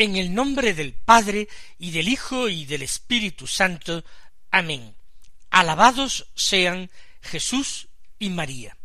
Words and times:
En 0.00 0.16
el 0.16 0.32
nombre 0.32 0.72
del 0.72 0.94
Padre 0.94 1.46
y 1.78 1.90
del 1.90 2.08
Hijo 2.08 2.48
y 2.48 2.64
del 2.64 2.80
Espíritu 2.80 3.46
Santo. 3.46 4.02
Amén. 4.50 4.94
Alabados 5.50 6.26
sean 6.34 6.90
Jesús 7.20 7.88
y 8.18 8.30
María. 8.30 8.78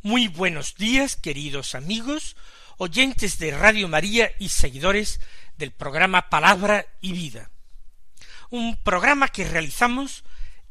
Muy 0.00 0.28
buenos 0.28 0.74
días, 0.76 1.14
queridos 1.16 1.74
amigos, 1.74 2.38
oyentes 2.78 3.38
de 3.38 3.50
Radio 3.50 3.86
María 3.86 4.32
y 4.38 4.48
seguidores 4.48 5.20
del 5.58 5.72
programa 5.72 6.30
Palabra 6.30 6.86
y 7.02 7.12
Vida. 7.12 7.50
Un 8.48 8.82
programa 8.82 9.28
que 9.28 9.46
realizamos 9.46 10.24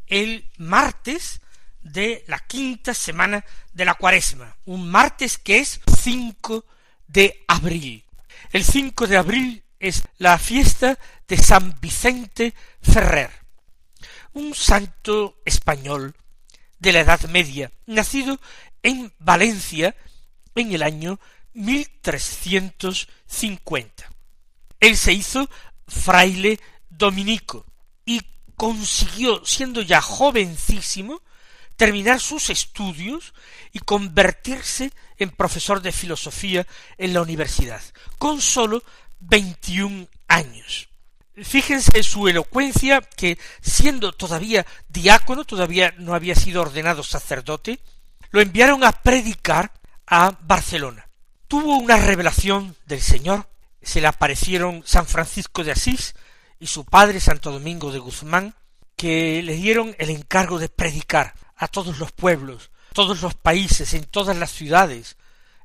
el 0.07 0.49
martes 0.57 1.41
de 1.83 2.23
la 2.25 2.39
quinta 2.39 2.95
semana 2.95 3.45
de 3.73 3.85
la 3.85 3.93
cuaresma, 3.93 4.57
un 4.65 4.89
martes 4.89 5.37
que 5.37 5.59
es 5.59 5.79
5 6.01 6.65
de 7.05 7.45
abril. 7.47 8.03
El 8.51 8.63
5 8.63 9.05
de 9.05 9.17
abril 9.17 9.64
es 9.79 10.03
la 10.17 10.37
fiesta 10.37 10.99
de 11.27 11.37
San 11.37 11.79
Vicente 11.81 12.53
Ferrer, 12.81 13.31
un 14.33 14.53
santo 14.53 15.41
español 15.45 16.13
de 16.79 16.91
la 16.93 17.01
Edad 17.01 17.21
Media, 17.29 17.71
nacido 17.85 18.39
en 18.83 19.13
Valencia 19.19 19.95
en 20.55 20.73
el 20.73 20.83
año 20.83 21.19
1350. 21.53 24.11
Él 24.79 24.97
se 24.97 25.13
hizo 25.13 25.49
fraile 25.87 26.59
dominico 26.89 27.65
y 28.05 28.21
consiguió, 28.55 29.45
siendo 29.45 29.81
ya 29.81 30.01
jovencísimo, 30.01 31.21
terminar 31.75 32.19
sus 32.19 32.49
estudios 32.49 33.33
y 33.73 33.79
convertirse 33.79 34.91
en 35.17 35.31
profesor 35.31 35.81
de 35.81 35.91
filosofía 35.91 36.65
en 36.97 37.13
la 37.13 37.21
universidad, 37.21 37.81
con 38.17 38.41
sólo 38.41 38.83
veintiún 39.19 40.09
años. 40.27 40.89
Fíjense 41.43 42.01
su 42.03 42.27
elocuencia 42.27 43.01
que 43.01 43.37
siendo 43.61 44.13
todavía 44.13 44.65
diácono, 44.87 45.43
todavía 45.43 45.93
no 45.97 46.13
había 46.13 46.35
sido 46.35 46.61
ordenado 46.61 47.03
sacerdote, 47.03 47.79
lo 48.31 48.41
enviaron 48.41 48.83
a 48.83 48.91
predicar 48.91 49.73
a 50.07 50.37
Barcelona. 50.41 51.07
Tuvo 51.47 51.77
una 51.77 51.97
revelación 51.97 52.75
del 52.85 53.01
Señor, 53.01 53.49
se 53.81 54.01
le 54.01 54.07
aparecieron 54.07 54.83
San 54.85 55.05
Francisco 55.05 55.63
de 55.63 55.71
Asís 55.71 56.15
y 56.59 56.67
su 56.67 56.85
padre 56.85 57.19
Santo 57.19 57.51
Domingo 57.51 57.91
de 57.91 57.99
Guzmán, 57.99 58.55
que 58.95 59.43
le 59.43 59.55
dieron 59.55 59.93
el 59.99 60.09
encargo 60.09 60.57
de 60.57 60.69
predicar 60.69 61.35
a 61.55 61.67
todos 61.67 61.99
los 61.99 62.13
pueblos, 62.13 62.71
todos 62.93 63.21
los 63.21 63.35
países, 63.35 63.93
en 63.93 64.05
todas 64.05 64.37
las 64.37 64.51
ciudades, 64.51 65.17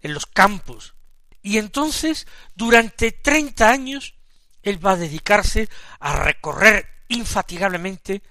en 0.02 0.14
los 0.14 0.26
campos, 0.26 0.94
y 1.42 1.58
entonces, 1.58 2.26
durante 2.54 3.12
treinta 3.12 3.70
años, 3.70 4.14
él 4.62 4.84
va 4.84 4.92
a 4.92 4.96
dedicarse 4.96 5.68
a 5.98 6.12
recorrer 6.12 6.86
infatigablemente 7.08 8.22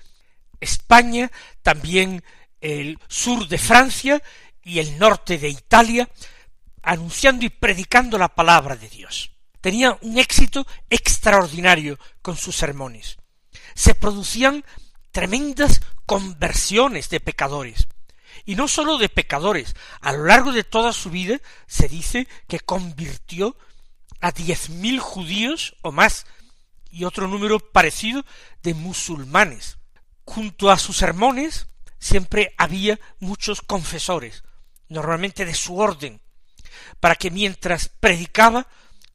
España, 0.59 1.31
también 1.61 2.23
el 2.61 2.99
sur 3.07 3.47
de 3.47 3.57
Francia 3.57 4.21
y 4.63 4.79
el 4.79 4.99
norte 4.99 5.37
de 5.37 5.49
Italia, 5.49 6.09
anunciando 6.83 7.45
y 7.45 7.49
predicando 7.49 8.17
la 8.17 8.29
palabra 8.29 8.75
de 8.75 8.89
Dios. 8.89 9.31
Tenía 9.61 9.97
un 10.01 10.17
éxito 10.17 10.65
extraordinario 10.89 11.97
con 12.21 12.37
sus 12.37 12.55
sermones. 12.55 13.17
Se 13.73 13.95
producían 13.95 14.63
tremendas 15.11 15.81
conversiones 16.05 17.09
de 17.09 17.19
pecadores 17.19 17.87
y 18.49 18.55
no 18.55 18.67
sólo 18.67 18.97
de 18.97 19.09
pecadores, 19.09 19.75
a 20.01 20.11
lo 20.11 20.25
largo 20.25 20.51
de 20.51 20.63
toda 20.63 20.91
su 20.91 21.11
vida 21.11 21.39
se 21.67 21.87
dice 21.87 22.27
que 22.47 22.59
convirtió 22.59 23.55
a 24.21 24.31
diez 24.31 24.71
mil 24.71 24.99
judíos 24.99 25.75
o 25.83 25.91
más, 25.91 26.25
y 26.89 27.03
otro 27.03 27.27
número 27.27 27.59
parecido 27.59 28.25
de 28.63 28.73
musulmanes. 28.73 29.77
Junto 30.25 30.71
a 30.71 30.79
sus 30.79 30.97
sermones 30.97 31.67
siempre 31.99 32.55
había 32.57 32.99
muchos 33.19 33.61
confesores, 33.61 34.43
normalmente 34.87 35.45
de 35.45 35.53
su 35.53 35.77
orden, 35.77 36.19
para 36.99 37.13
que 37.13 37.29
mientras 37.29 37.89
predicaba 37.99 38.65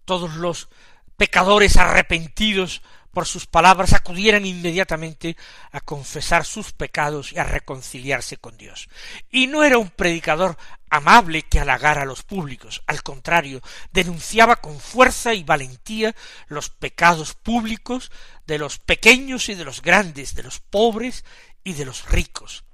todos 0.05 0.37
los 0.37 0.69
pecadores 1.17 1.77
arrepentidos 1.77 2.83
por 3.15 3.27
sus 3.27 3.47
palabras 3.47 3.95
acudieran 3.95 4.45
inmediatamente 4.45 5.37
a 5.73 5.81
confesar 5.81 6.45
sus 6.45 6.73
pecados 6.73 7.33
y 7.33 7.39
a 7.39 7.45
reconciliarse 7.45 8.37
con 8.37 8.59
Dios. 8.59 8.89
Y 9.31 9.47
no 9.47 9.65
era 9.65 9.79
un 9.79 9.89
predicador 9.89 10.59
amable 10.91 11.43
que 11.43 11.59
halagara 11.59 12.03
a 12.03 12.07
los 12.07 12.23
públicos, 12.23 12.83
al 12.87 13.03
contrario, 13.03 13.61
denunciaba 13.93 14.57
con 14.57 14.79
fuerza 14.79 15.35
y 15.35 15.43
valentía 15.43 16.15
los 16.49 16.71
pecados 16.71 17.35
públicos 17.35 18.13
de 18.47 18.59
los 18.59 18.79
pequeños 18.79 19.49
y 19.49 19.55
de 19.55 19.65
los 19.65 19.81
grandes, 19.81 20.35
de 20.35 20.43
los 20.43 20.61
pobres 20.61 21.25
y 21.65 21.73
de 21.73 21.85
los 21.85 22.09
ricos. 22.11 22.65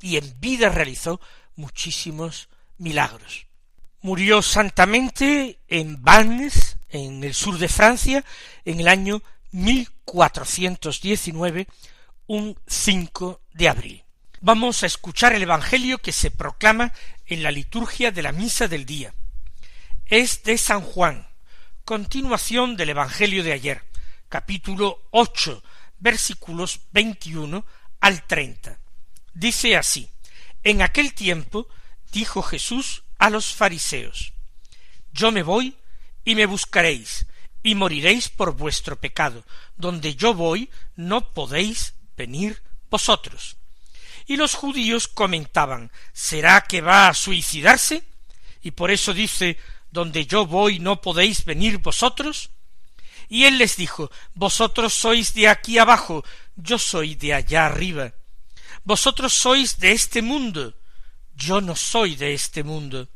Y 0.00 0.16
en 0.16 0.40
vida 0.40 0.70
realizó 0.70 1.20
muchísimos 1.54 2.48
milagros. 2.78 3.46
Murió 4.00 4.42
santamente 4.42 5.60
en 5.68 6.02
Vannes, 6.02 6.78
en 6.88 7.22
el 7.22 7.34
sur 7.34 7.58
de 7.58 7.68
Francia, 7.68 8.24
en 8.64 8.80
el 8.80 8.88
año 8.88 9.22
1419, 9.52 11.68
un 12.26 12.58
5 12.66 13.40
de 13.52 13.68
abril. 13.68 14.04
Vamos 14.40 14.82
a 14.82 14.86
escuchar 14.86 15.34
el 15.34 15.42
Evangelio 15.42 15.98
que 15.98 16.12
se 16.12 16.30
proclama 16.30 16.92
en 17.26 17.42
la 17.42 17.52
liturgia 17.52 18.10
de 18.10 18.22
la 18.22 18.32
misa 18.32 18.66
del 18.66 18.84
día. 18.84 19.14
Es 20.06 20.42
de 20.42 20.58
San 20.58 20.80
Juan, 20.80 21.28
continuación 21.84 22.76
del 22.76 22.90
Evangelio 22.90 23.44
de 23.44 23.52
ayer, 23.52 23.84
capítulo 24.28 25.06
ocho, 25.10 25.62
versículos 25.98 26.80
veintiuno 26.90 27.64
al 28.00 28.26
treinta. 28.26 28.78
Dice 29.32 29.76
así, 29.76 30.10
En 30.64 30.82
aquel 30.82 31.14
tiempo 31.14 31.68
dijo 32.10 32.42
Jesús 32.42 33.04
a 33.18 33.30
los 33.30 33.54
fariseos, 33.54 34.32
Yo 35.12 35.30
me 35.30 35.42
voy 35.42 35.76
y 36.24 36.34
me 36.34 36.46
buscaréis, 36.46 37.26
y 37.62 37.74
moriréis 37.74 38.28
por 38.28 38.56
vuestro 38.56 38.96
pecado. 38.96 39.44
Donde 39.76 40.14
yo 40.14 40.34
voy, 40.34 40.70
no 40.96 41.32
podéis 41.32 41.94
venir 42.16 42.62
vosotros. 42.90 43.56
Y 44.26 44.36
los 44.36 44.54
judíos 44.54 45.08
comentaban 45.08 45.90
¿Será 46.12 46.62
que 46.62 46.80
va 46.80 47.08
a 47.08 47.14
suicidarse? 47.14 48.04
Y 48.62 48.72
por 48.72 48.90
eso 48.90 49.12
dice 49.12 49.58
Donde 49.90 50.26
yo 50.26 50.46
voy 50.46 50.78
no 50.78 51.00
podéis 51.00 51.44
venir 51.44 51.78
vosotros. 51.78 52.50
Y 53.28 53.44
él 53.44 53.58
les 53.58 53.76
dijo 53.76 54.10
Vosotros 54.34 54.92
sois 54.92 55.34
de 55.34 55.48
aquí 55.48 55.78
abajo, 55.78 56.24
yo 56.56 56.78
soy 56.78 57.14
de 57.14 57.34
allá 57.34 57.66
arriba. 57.66 58.12
Vosotros 58.84 59.32
sois 59.32 59.78
de 59.78 59.92
este 59.92 60.22
mundo, 60.22 60.74
yo 61.34 61.60
no 61.60 61.76
soy 61.76 62.16
de 62.16 62.34
este 62.34 62.62
mundo. 62.62 63.08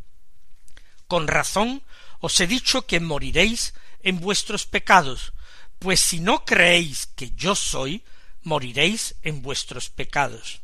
Con 1.06 1.28
razón 1.28 1.82
os 2.20 2.40
he 2.40 2.46
dicho 2.46 2.86
que 2.86 3.00
moriréis 3.00 3.74
en 4.06 4.20
vuestros 4.20 4.66
pecados, 4.66 5.32
pues 5.80 5.98
si 5.98 6.20
no 6.20 6.44
creéis 6.44 7.06
que 7.16 7.32
yo 7.32 7.56
soy, 7.56 8.04
moriréis 8.42 9.16
en 9.22 9.42
vuestros 9.42 9.90
pecados. 9.90 10.60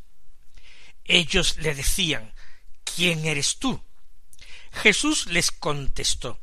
Ellos 1.05 1.57
le 1.57 1.75
decían, 1.75 2.33
¿quién 2.85 3.27
eres 3.27 3.59
tú? 3.59 3.83
Jesús 4.71 5.27
les 5.27 5.51
contestó, 5.51 6.41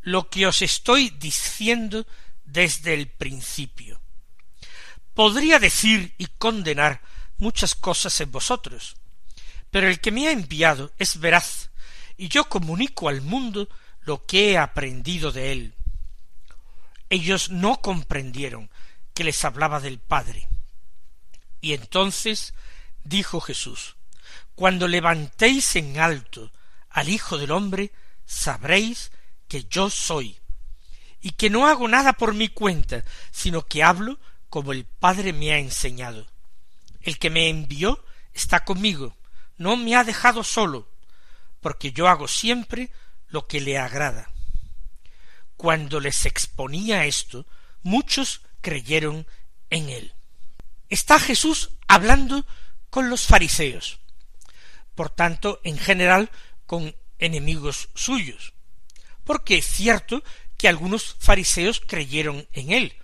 lo 0.00 0.30
que 0.30 0.46
os 0.46 0.62
estoy 0.62 1.10
diciendo 1.10 2.06
desde 2.46 2.94
el 2.94 3.08
principio. 3.08 4.00
Podría 5.12 5.58
decir 5.58 6.14
y 6.16 6.28
condenar 6.38 7.02
muchas 7.36 7.74
cosas 7.74 8.18
en 8.22 8.32
vosotros, 8.32 8.96
pero 9.70 9.86
el 9.86 10.00
que 10.00 10.12
me 10.12 10.28
ha 10.28 10.32
enviado 10.32 10.94
es 10.96 11.20
veraz, 11.20 11.68
y 12.16 12.28
yo 12.28 12.48
comunico 12.48 13.10
al 13.10 13.20
mundo 13.20 13.68
lo 14.00 14.24
que 14.24 14.52
he 14.52 14.56
aprendido 14.56 15.30
de 15.30 15.52
él 15.52 15.74
ellos 17.10 17.50
no 17.50 17.80
comprendieron 17.80 18.70
que 19.14 19.24
les 19.24 19.44
hablaba 19.44 19.80
del 19.80 19.98
Padre. 19.98 20.48
Y 21.60 21.72
entonces 21.74 22.54
dijo 23.04 23.40
Jesús, 23.40 23.96
Cuando 24.54 24.88
levantéis 24.88 25.76
en 25.76 25.98
alto 25.98 26.52
al 26.90 27.08
Hijo 27.08 27.38
del 27.38 27.50
hombre, 27.50 27.92
sabréis 28.26 29.10
que 29.48 29.64
yo 29.64 29.90
soy, 29.90 30.38
y 31.20 31.30
que 31.30 31.50
no 31.50 31.66
hago 31.66 31.88
nada 31.88 32.12
por 32.12 32.34
mi 32.34 32.48
cuenta, 32.48 33.04
sino 33.30 33.66
que 33.66 33.82
hablo 33.82 34.18
como 34.48 34.72
el 34.72 34.84
Padre 34.84 35.32
me 35.32 35.52
ha 35.52 35.58
enseñado. 35.58 36.26
el 37.00 37.18
que 37.18 37.30
me 37.30 37.48
envió 37.48 38.04
está 38.34 38.64
conmigo, 38.64 39.16
no 39.56 39.76
me 39.76 39.96
ha 39.96 40.04
dejado 40.04 40.44
solo, 40.44 40.88
porque 41.60 41.92
yo 41.92 42.06
hago 42.06 42.28
siempre 42.28 42.90
lo 43.28 43.46
que 43.46 43.60
le 43.60 43.78
agrada. 43.78 44.30
Cuando 45.58 45.98
les 45.98 46.24
exponía 46.24 47.04
esto, 47.04 47.44
muchos 47.82 48.42
creyeron 48.60 49.26
en 49.70 49.88
él. 49.88 50.14
Está 50.88 51.18
Jesús 51.18 51.70
hablando 51.88 52.46
con 52.90 53.10
los 53.10 53.26
fariseos, 53.26 53.98
por 54.94 55.10
tanto, 55.10 55.60
en 55.64 55.76
general, 55.76 56.30
con 56.64 56.94
enemigos 57.18 57.88
suyos, 57.96 58.54
porque 59.24 59.58
es 59.58 59.66
cierto 59.66 60.22
que 60.56 60.68
algunos 60.68 61.16
fariseos 61.18 61.82
creyeron 61.84 62.46
en 62.52 62.70
él, 62.70 62.96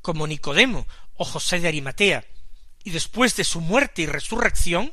como 0.00 0.26
Nicodemo 0.26 0.88
o 1.14 1.24
José 1.24 1.60
de 1.60 1.68
Arimatea, 1.68 2.26
y 2.82 2.90
después 2.90 3.36
de 3.36 3.44
su 3.44 3.60
muerte 3.60 4.02
y 4.02 4.06
resurrección, 4.06 4.92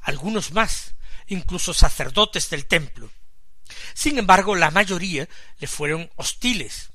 algunos 0.00 0.52
más, 0.52 0.94
incluso 1.26 1.74
sacerdotes 1.74 2.48
del 2.48 2.64
templo. 2.64 3.10
Sin 3.94 4.18
embargo, 4.18 4.54
la 4.54 4.70
mayoría 4.70 5.28
le 5.58 5.66
fueron 5.66 6.10
hostiles 6.16 6.90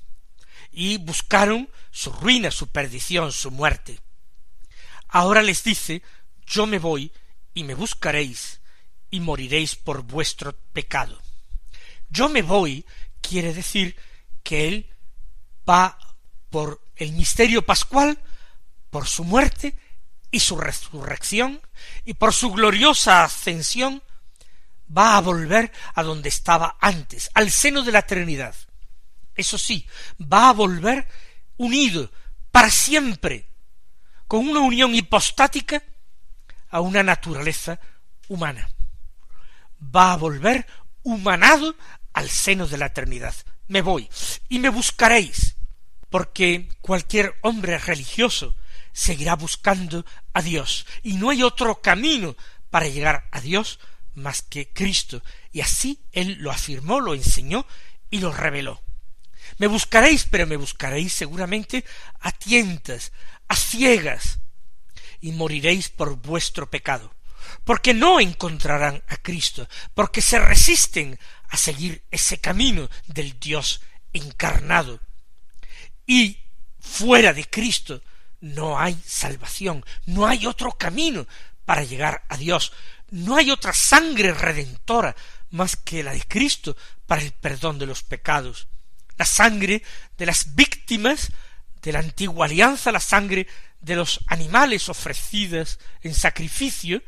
y 0.72 0.98
buscaron 0.98 1.68
su 1.90 2.12
ruina, 2.12 2.50
su 2.50 2.68
perdición, 2.68 3.32
su 3.32 3.50
muerte. 3.50 4.00
Ahora 5.08 5.42
les 5.42 5.62
dice 5.62 6.02
yo 6.46 6.66
me 6.66 6.78
voy 6.78 7.12
y 7.54 7.64
me 7.64 7.74
buscaréis 7.74 8.60
y 9.10 9.20
moriréis 9.20 9.76
por 9.76 10.02
vuestro 10.02 10.56
pecado. 10.72 11.20
Yo 12.10 12.28
me 12.28 12.42
voy 12.42 12.84
quiere 13.20 13.54
decir 13.54 13.96
que 14.42 14.68
él 14.68 14.90
va 15.68 15.98
por 16.50 16.80
el 16.96 17.12
misterio 17.12 17.62
pascual, 17.62 18.18
por 18.90 19.06
su 19.06 19.24
muerte 19.24 19.76
y 20.30 20.40
su 20.40 20.56
resurrección, 20.56 21.60
y 22.04 22.14
por 22.14 22.32
su 22.32 22.52
gloriosa 22.52 23.24
ascensión, 23.24 24.02
va 24.96 25.16
a 25.16 25.20
volver 25.20 25.72
a 25.94 26.02
donde 26.02 26.28
estaba 26.28 26.76
antes, 26.80 27.30
al 27.34 27.50
seno 27.50 27.82
de 27.82 27.92
la 27.92 28.00
eternidad. 28.00 28.54
Eso 29.34 29.58
sí, 29.58 29.86
va 30.20 30.50
a 30.50 30.52
volver 30.52 31.08
unido 31.56 32.10
para 32.50 32.70
siempre, 32.70 33.48
con 34.26 34.48
una 34.48 34.60
unión 34.60 34.94
hipostática 34.94 35.82
a 36.70 36.80
una 36.80 37.02
naturaleza 37.02 37.80
humana. 38.28 38.68
Va 39.94 40.12
a 40.12 40.16
volver 40.16 40.66
humanado 41.02 41.74
al 42.12 42.30
seno 42.30 42.66
de 42.66 42.78
la 42.78 42.86
eternidad. 42.86 43.34
Me 43.66 43.82
voy 43.82 44.08
y 44.48 44.58
me 44.58 44.68
buscaréis, 44.68 45.56
porque 46.10 46.68
cualquier 46.80 47.34
hombre 47.42 47.78
religioso 47.78 48.54
seguirá 48.92 49.34
buscando 49.34 50.06
a 50.32 50.42
Dios, 50.42 50.86
y 51.02 51.14
no 51.14 51.30
hay 51.30 51.42
otro 51.42 51.82
camino 51.82 52.36
para 52.70 52.86
llegar 52.86 53.28
a 53.32 53.40
Dios 53.40 53.80
más 54.14 54.42
que 54.42 54.68
Cristo, 54.72 55.22
y 55.52 55.60
así 55.60 56.00
él 56.12 56.36
lo 56.40 56.50
afirmó, 56.50 57.00
lo 57.00 57.14
enseñó 57.14 57.66
y 58.10 58.18
lo 58.18 58.32
reveló. 58.32 58.82
Me 59.58 59.66
buscaréis, 59.66 60.24
pero 60.24 60.46
me 60.46 60.56
buscaréis 60.56 61.12
seguramente 61.12 61.84
a 62.20 62.32
tientas, 62.32 63.12
a 63.48 63.56
ciegas, 63.56 64.38
y 65.20 65.32
moriréis 65.32 65.88
por 65.88 66.16
vuestro 66.16 66.70
pecado, 66.70 67.14
porque 67.64 67.94
no 67.94 68.20
encontrarán 68.20 69.02
a 69.08 69.16
Cristo, 69.16 69.68
porque 69.94 70.20
se 70.20 70.38
resisten 70.38 71.18
a 71.48 71.56
seguir 71.56 72.04
ese 72.10 72.38
camino 72.38 72.88
del 73.06 73.38
Dios 73.38 73.80
encarnado. 74.12 75.00
Y 76.06 76.38
fuera 76.78 77.32
de 77.32 77.44
Cristo 77.44 78.02
no 78.40 78.78
hay 78.78 78.98
salvación, 79.06 79.84
no 80.06 80.26
hay 80.26 80.46
otro 80.46 80.72
camino 80.72 81.26
para 81.64 81.84
llegar 81.84 82.24
a 82.28 82.36
Dios, 82.36 82.72
no 83.14 83.36
hay 83.36 83.52
otra 83.52 83.72
sangre 83.72 84.34
redentora 84.34 85.14
más 85.50 85.76
que 85.76 86.02
la 86.02 86.12
de 86.12 86.22
Cristo 86.22 86.76
para 87.06 87.22
el 87.22 87.30
perdón 87.30 87.78
de 87.78 87.86
los 87.86 88.02
pecados. 88.02 88.66
La 89.16 89.24
sangre 89.24 89.84
de 90.18 90.26
las 90.26 90.56
víctimas 90.56 91.30
de 91.80 91.92
la 91.92 92.00
antigua 92.00 92.46
alianza, 92.46 92.90
la 92.90 92.98
sangre 92.98 93.46
de 93.80 93.94
los 93.94 94.18
animales 94.26 94.88
ofrecidas 94.88 95.78
en 96.02 96.12
sacrificio, 96.12 97.04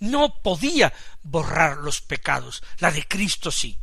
no 0.00 0.42
podía 0.42 0.92
borrar 1.22 1.76
los 1.76 2.00
pecados, 2.00 2.60
la 2.78 2.90
de 2.90 3.06
Cristo 3.06 3.52
sí. 3.52 3.78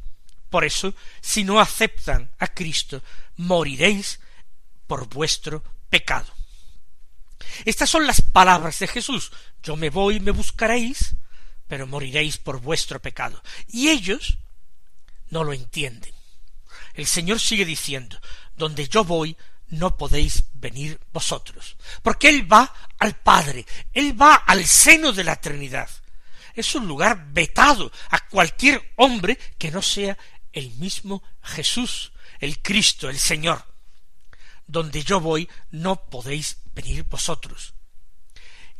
Por 0.49 0.65
eso, 0.65 0.93
si 1.21 1.45
no 1.45 1.61
aceptan 1.61 2.31
a 2.39 2.47
Cristo, 2.47 3.01
moriréis 3.37 4.19
por 4.87 5.07
vuestro 5.07 5.63
pecado. 5.89 6.33
Estas 7.63 7.89
son 7.89 8.05
las 8.05 8.21
palabras 8.21 8.77
de 8.79 8.87
Jesús. 8.87 9.31
Yo 9.63 9.77
me 9.77 9.89
voy, 9.89 10.19
me 10.19 10.31
buscaréis, 10.31 11.15
pero 11.71 11.87
moriréis 11.87 12.37
por 12.37 12.59
vuestro 12.59 13.01
pecado. 13.01 13.41
Y 13.69 13.87
ellos 13.87 14.37
no 15.29 15.45
lo 15.45 15.53
entienden. 15.53 16.13
El 16.95 17.07
Señor 17.07 17.39
sigue 17.39 17.63
diciendo, 17.63 18.19
donde 18.57 18.89
yo 18.89 19.05
voy, 19.05 19.37
no 19.69 19.95
podéis 19.95 20.43
venir 20.55 20.99
vosotros, 21.13 21.77
porque 22.03 22.27
Él 22.27 22.51
va 22.51 22.73
al 22.99 23.15
Padre, 23.15 23.65
Él 23.93 24.21
va 24.21 24.35
al 24.35 24.65
seno 24.65 25.13
de 25.13 25.23
la 25.23 25.37
Trinidad. 25.37 25.89
Es 26.55 26.75
un 26.75 26.89
lugar 26.89 27.27
vetado 27.31 27.89
a 28.09 28.19
cualquier 28.27 28.91
hombre 28.97 29.39
que 29.57 29.71
no 29.71 29.81
sea 29.81 30.17
el 30.51 30.71
mismo 30.71 31.23
Jesús, 31.41 32.11
el 32.41 32.61
Cristo, 32.61 33.07
el 33.07 33.17
Señor. 33.17 33.63
Donde 34.67 35.05
yo 35.05 35.21
voy, 35.21 35.47
no 35.69 36.09
podéis 36.09 36.57
venir 36.73 37.05
vosotros. 37.05 37.75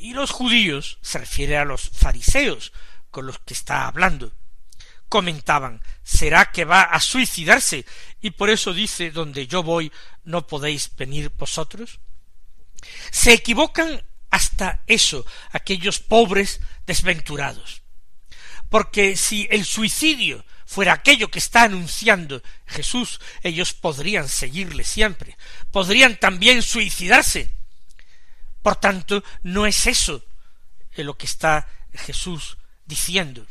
Y 0.01 0.13
los 0.13 0.31
judíos, 0.31 0.97
se 1.03 1.19
refiere 1.19 1.57
a 1.57 1.63
los 1.63 1.91
fariseos 1.91 2.73
con 3.11 3.27
los 3.27 3.37
que 3.37 3.53
está 3.53 3.85
hablando, 3.85 4.33
comentaban, 5.09 5.79
¿será 6.03 6.51
que 6.51 6.65
va 6.65 6.81
a 6.81 6.99
suicidarse 6.99 7.85
y 8.19 8.31
por 8.31 8.49
eso 8.49 8.73
dice, 8.73 9.11
donde 9.11 9.45
yo 9.45 9.61
voy 9.61 9.91
no 10.23 10.47
podéis 10.47 10.89
venir 10.95 11.29
vosotros? 11.37 11.99
Se 13.11 13.31
equivocan 13.31 14.03
hasta 14.31 14.81
eso 14.87 15.23
aquellos 15.51 15.99
pobres 15.99 16.61
desventurados. 16.87 17.83
Porque 18.69 19.15
si 19.15 19.47
el 19.51 19.65
suicidio 19.65 20.43
fuera 20.65 20.93
aquello 20.93 21.29
que 21.29 21.37
está 21.37 21.61
anunciando 21.61 22.41
Jesús, 22.65 23.21
ellos 23.43 23.73
podrían 23.73 24.27
seguirle 24.27 24.83
siempre, 24.83 25.37
podrían 25.69 26.15
también 26.19 26.63
suicidarse. 26.63 27.60
Por 28.61 28.75
tanto, 28.75 29.23
no 29.43 29.65
es 29.65 29.87
eso 29.87 30.23
lo 31.03 31.17
que 31.17 31.25
está 31.25 31.67
Jesús 31.93 32.57
diciendo. 32.85 33.45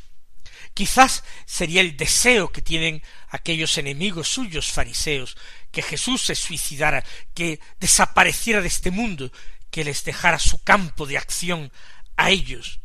Quizás 0.74 1.24
sería 1.46 1.80
el 1.80 1.96
deseo 1.96 2.52
que 2.52 2.62
tienen 2.62 3.02
aquellos 3.28 3.76
enemigos 3.78 4.28
suyos 4.28 4.70
fariseos, 4.70 5.36
que 5.70 5.82
Jesús 5.82 6.22
se 6.22 6.34
suicidara, 6.34 7.04
que 7.34 7.60
desapareciera 7.78 8.60
de 8.60 8.68
este 8.68 8.90
mundo, 8.90 9.32
que 9.70 9.84
les 9.84 10.04
dejara 10.04 10.38
su 10.38 10.58
campo 10.62 11.06
de 11.06 11.18
acción 11.18 11.72
a 12.16 12.30
ellos. 12.30 12.80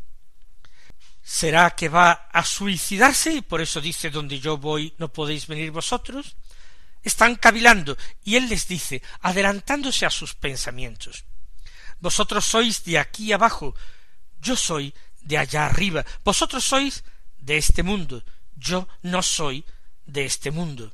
¿Será 1.22 1.72
que 1.72 1.90
va 1.90 2.12
a 2.32 2.44
suicidarse 2.46 3.34
y 3.34 3.42
por 3.42 3.62
eso 3.62 3.82
dice 3.82 4.10
donde 4.10 4.40
yo 4.40 4.58
voy 4.58 4.94
no 4.98 5.12
podéis 5.12 5.48
venir 5.48 5.72
vosotros? 5.72 6.38
Están 7.04 7.36
cavilando 7.36 7.98
y 8.24 8.36
él 8.36 8.50
les 8.50 8.68
dice, 8.68 9.02
adelantándose 9.22 10.06
a 10.06 10.12
sus 10.12 10.34
pensamientos, 10.34 11.26
vosotros 12.06 12.46
sois 12.46 12.84
de 12.84 13.00
aquí 13.00 13.34
abajo, 13.34 13.74
yo 14.40 14.56
soy 14.56 14.94
de 15.22 15.40
allá 15.40 15.66
arriba, 15.66 16.06
vosotros 16.24 16.64
sois 16.64 17.04
de 17.40 17.58
este 17.58 17.82
mundo, 17.82 18.24
yo 18.56 18.88
no 19.02 19.24
soy 19.24 19.66
de 20.06 20.24
este 20.24 20.52
mundo. 20.52 20.94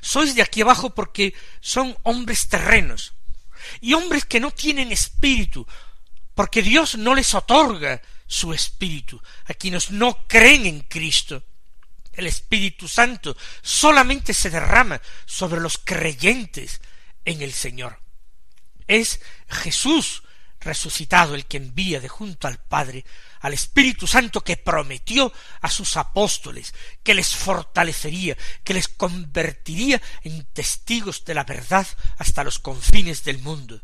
Sois 0.00 0.34
de 0.34 0.42
aquí 0.42 0.62
abajo 0.62 0.90
porque 0.90 1.34
son 1.60 1.96
hombres 2.02 2.48
terrenos, 2.48 3.14
y 3.80 3.94
hombres 3.94 4.24
que 4.24 4.40
no 4.40 4.50
tienen 4.50 4.90
espíritu, 4.90 5.64
porque 6.34 6.62
Dios 6.62 6.96
no 6.96 7.14
les 7.14 7.32
otorga 7.32 8.02
su 8.26 8.52
espíritu 8.52 9.22
a 9.44 9.54
quienes 9.54 9.92
no 9.92 10.26
creen 10.26 10.66
en 10.66 10.80
Cristo. 10.80 11.44
El 12.12 12.26
Espíritu 12.26 12.88
Santo 12.88 13.36
solamente 13.62 14.34
se 14.34 14.50
derrama 14.50 15.00
sobre 15.26 15.60
los 15.60 15.78
creyentes 15.78 16.80
en 17.24 17.40
el 17.40 17.52
Señor. 17.52 18.05
Es 18.86 19.20
Jesús 19.48 20.22
resucitado 20.60 21.34
el 21.34 21.46
que 21.46 21.58
envía 21.58 22.00
de 22.00 22.08
junto 22.08 22.48
al 22.48 22.58
Padre 22.58 23.04
al 23.40 23.54
Espíritu 23.54 24.06
Santo 24.06 24.40
que 24.40 24.56
prometió 24.56 25.32
a 25.60 25.70
sus 25.70 25.96
apóstoles 25.96 26.74
que 27.04 27.14
les 27.14 27.34
fortalecería, 27.34 28.36
que 28.64 28.74
les 28.74 28.88
convertiría 28.88 30.02
en 30.22 30.44
testigos 30.46 31.24
de 31.24 31.34
la 31.34 31.44
verdad 31.44 31.86
hasta 32.18 32.42
los 32.42 32.58
confines 32.58 33.22
del 33.22 33.38
mundo. 33.38 33.80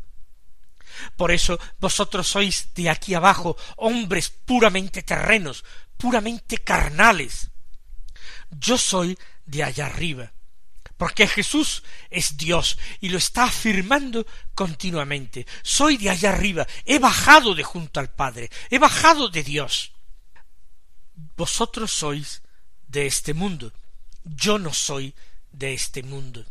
Por 1.15 1.31
eso 1.31 1.59
vosotros 1.79 2.27
sois 2.27 2.73
de 2.75 2.89
aquí 2.89 3.13
abajo 3.13 3.55
hombres 3.77 4.29
puramente 4.29 5.01
terrenos, 5.01 5.63
puramente 5.97 6.57
carnales. 6.57 7.49
Yo 8.51 8.77
soy 8.77 9.17
de 9.45 9.63
allá 9.63 9.85
arriba, 9.87 10.33
porque 11.03 11.27
Jesús 11.27 11.83
es 12.09 12.37
Dios 12.37 12.77
y 13.01 13.09
lo 13.09 13.17
está 13.17 13.43
afirmando 13.43 14.25
continuamente. 14.55 15.45
Soy 15.61 15.97
de 15.97 16.09
allá 16.09 16.29
arriba, 16.29 16.65
he 16.85 16.97
bajado 16.97 17.55
de 17.55 17.61
junto 17.61 17.99
al 17.99 18.09
Padre, 18.09 18.49
he 18.69 18.79
bajado 18.79 19.27
de 19.27 19.43
Dios. 19.43 19.91
Vosotros 21.35 21.91
sois 21.91 22.41
de 22.87 23.05
este 23.05 23.33
mundo, 23.33 23.73
yo 24.23 24.57
no 24.57 24.71
soy 24.71 25.13
de 25.51 25.73
este 25.73 26.03
mundo. 26.03 26.45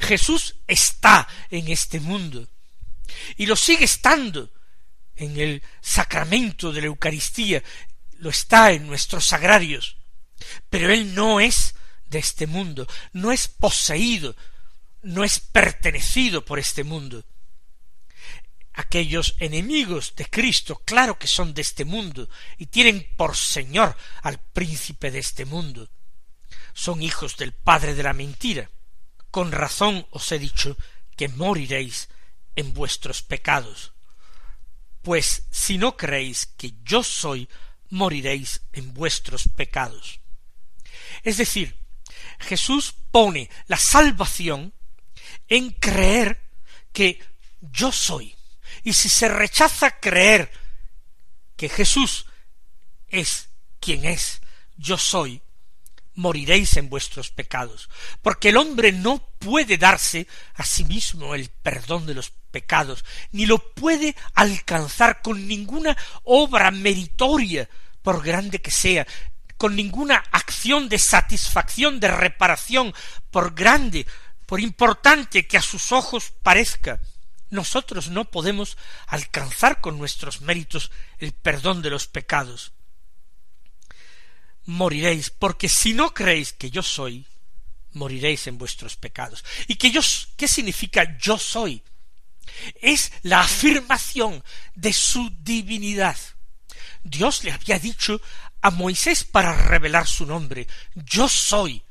Jesús 0.00 0.54
está 0.66 1.28
en 1.50 1.68
este 1.68 2.00
mundo 2.00 2.48
y 3.36 3.44
lo 3.44 3.56
sigue 3.56 3.84
estando 3.84 4.50
en 5.16 5.38
el 5.38 5.62
sacramento 5.82 6.72
de 6.72 6.80
la 6.80 6.86
Eucaristía, 6.86 7.62
lo 8.20 8.30
está 8.30 8.72
en 8.72 8.86
nuestros 8.86 9.26
sagrarios, 9.26 9.98
pero 10.70 10.90
Él 10.90 11.14
no 11.14 11.40
es 11.40 11.74
de 12.12 12.20
este 12.20 12.46
mundo, 12.46 12.86
no 13.12 13.32
es 13.32 13.48
poseído, 13.48 14.36
no 15.02 15.24
es 15.24 15.40
pertenecido 15.40 16.44
por 16.44 16.60
este 16.60 16.84
mundo. 16.84 17.24
Aquellos 18.74 19.34
enemigos 19.38 20.14
de 20.14 20.26
Cristo, 20.26 20.80
claro 20.84 21.18
que 21.18 21.26
son 21.26 21.52
de 21.52 21.62
este 21.62 21.84
mundo, 21.84 22.28
y 22.56 22.66
tienen 22.66 23.08
por 23.16 23.36
Señor 23.36 23.96
al 24.22 24.38
príncipe 24.38 25.10
de 25.10 25.18
este 25.18 25.44
mundo. 25.44 25.90
Son 26.72 27.02
hijos 27.02 27.36
del 27.36 27.52
Padre 27.52 27.94
de 27.94 28.04
la 28.04 28.12
mentira. 28.12 28.70
Con 29.30 29.50
razón 29.50 30.06
os 30.10 30.30
he 30.30 30.38
dicho 30.38 30.76
que 31.16 31.28
moriréis 31.28 32.08
en 32.54 32.72
vuestros 32.72 33.22
pecados. 33.22 33.92
Pues 35.02 35.42
si 35.50 35.78
no 35.78 35.96
creéis 35.96 36.46
que 36.46 36.74
yo 36.84 37.02
soy, 37.02 37.48
moriréis 37.90 38.62
en 38.72 38.94
vuestros 38.94 39.48
pecados. 39.48 40.20
Es 41.24 41.36
decir, 41.36 41.81
Jesús 42.42 42.94
pone 43.10 43.48
la 43.66 43.76
salvación 43.76 44.72
en 45.48 45.70
creer 45.70 46.42
que 46.92 47.20
yo 47.60 47.92
soy. 47.92 48.34
Y 48.82 48.92
si 48.92 49.08
se 49.08 49.28
rechaza 49.28 49.98
creer 50.00 50.50
que 51.56 51.68
Jesús 51.68 52.26
es 53.08 53.48
quien 53.80 54.04
es, 54.04 54.40
yo 54.76 54.98
soy, 54.98 55.42
moriréis 56.14 56.76
en 56.76 56.88
vuestros 56.88 57.30
pecados, 57.30 57.88
porque 58.20 58.50
el 58.50 58.56
hombre 58.56 58.92
no 58.92 59.18
puede 59.38 59.78
darse 59.78 60.26
a 60.54 60.64
sí 60.64 60.84
mismo 60.84 61.34
el 61.34 61.48
perdón 61.48 62.06
de 62.06 62.14
los 62.14 62.30
pecados, 62.50 63.04
ni 63.30 63.46
lo 63.46 63.58
puede 63.58 64.14
alcanzar 64.34 65.22
con 65.22 65.46
ninguna 65.46 65.96
obra 66.24 66.70
meritoria, 66.70 67.68
por 68.02 68.22
grande 68.22 68.60
que 68.60 68.70
sea, 68.70 69.06
con 69.62 69.76
ninguna 69.76 70.16
acción 70.32 70.88
de 70.88 70.98
satisfacción, 70.98 72.00
de 72.00 72.08
reparación, 72.08 72.92
por 73.30 73.54
grande, 73.54 74.08
por 74.44 74.58
importante 74.58 75.46
que 75.46 75.56
a 75.56 75.62
sus 75.62 75.92
ojos 75.92 76.32
parezca. 76.42 77.00
Nosotros 77.48 78.08
no 78.08 78.24
podemos 78.24 78.76
alcanzar 79.06 79.80
con 79.80 79.98
nuestros 79.98 80.40
méritos 80.40 80.90
el 81.18 81.30
perdón 81.30 81.80
de 81.80 81.90
los 81.90 82.08
pecados. 82.08 82.72
Moriréis, 84.64 85.30
porque 85.30 85.68
si 85.68 85.94
no 85.94 86.12
creéis 86.12 86.52
que 86.52 86.72
yo 86.72 86.82
soy, 86.82 87.24
moriréis 87.92 88.48
en 88.48 88.58
vuestros 88.58 88.96
pecados. 88.96 89.44
¿Y 89.68 89.76
que 89.76 89.92
yo 89.92 90.00
qué 90.36 90.48
significa 90.48 91.16
yo 91.18 91.38
soy? 91.38 91.84
Es 92.80 93.12
la 93.22 93.42
afirmación 93.42 94.42
de 94.74 94.92
su 94.92 95.30
divinidad. 95.38 96.16
Dios 97.04 97.44
le 97.44 97.52
había 97.52 97.78
dicho 97.78 98.20
a 98.62 98.70
Moisés 98.70 99.24
para 99.24 99.52
revelar 99.52 100.06
su 100.06 100.24
nombre. 100.24 100.66
Yo 100.94 101.28
soy 101.28 101.82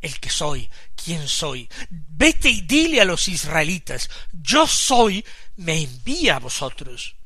el 0.00 0.20
que 0.20 0.28
soy, 0.28 0.68
quien 0.94 1.26
soy. 1.26 1.68
Vete 1.88 2.50
y 2.50 2.60
dile 2.60 3.00
a 3.00 3.06
los 3.06 3.26
israelitas, 3.28 4.10
yo 4.32 4.66
soy, 4.66 5.24
me 5.56 5.82
envía 5.82 6.36
a 6.36 6.40
vosotros. 6.40 7.16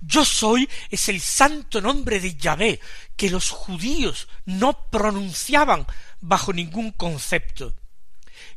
Yo 0.00 0.24
soy 0.24 0.68
es 0.90 1.08
el 1.08 1.20
santo 1.20 1.80
nombre 1.80 2.18
de 2.18 2.34
Yahvé, 2.34 2.80
que 3.16 3.30
los 3.30 3.50
judíos 3.50 4.28
no 4.44 4.88
pronunciaban 4.90 5.86
bajo 6.20 6.52
ningún 6.52 6.92
concepto, 6.92 7.74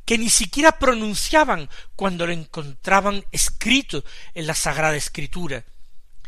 que 0.05 0.17
ni 0.17 0.29
siquiera 0.29 0.79
pronunciaban 0.79 1.69
cuando 1.95 2.25
lo 2.25 2.33
encontraban 2.33 3.25
escrito 3.31 4.03
en 4.33 4.47
la 4.47 4.55
Sagrada 4.55 4.95
Escritura, 4.95 5.65